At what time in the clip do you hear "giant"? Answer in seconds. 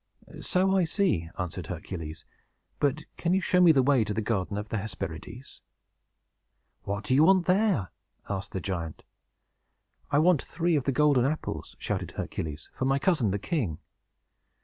8.61-9.03